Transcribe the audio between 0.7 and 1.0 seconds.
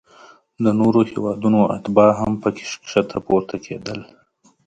نورو